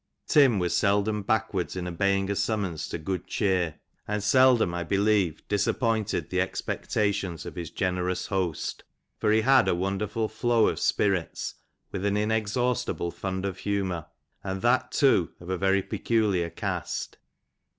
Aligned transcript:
Tim 0.27 0.57
was 0.57 0.75
seldom 0.75 1.21
backward 1.21 1.75
in 1.75 1.87
obeying 1.87 2.31
a 2.31 2.35
summons 2.35 2.89
to 2.89 2.97
good 2.97 3.27
cheer, 3.27 3.75
and 4.07 4.23
seldom, 4.23 4.73
I 4.73 4.83
believe, 4.83 5.47
disappointed 5.47 6.31
the 6.31 6.39
expec 6.41 6.79
AND 6.79 6.85
THE 6.89 6.93
VILLAGE 7.01 7.17
OF 7.19 7.23
MILNBOW. 7.29 7.31
5"> 7.37 7.37
tatious 7.37 7.45
of 7.45 7.55
his 7.55 7.69
generous 7.69 8.25
host; 8.25 8.83
for 9.19 9.31
he 9.31 9.41
had 9.41 9.67
a 9.67 9.75
wonderful 9.75 10.27
flow 10.27 10.69
of 10.69 10.79
spirits, 10.79 11.53
with 11.91 12.03
an 12.03 12.15
inex 12.15 12.57
haustible 12.57 13.13
fund 13.13 13.45
of 13.45 13.59
humour, 13.59 14.07
and 14.43 14.63
that, 14.63 14.91
too, 14.91 15.33
of 15.39 15.51
a 15.51 15.57
very 15.59 15.83
peculiar 15.83 16.49
character. 16.49 17.19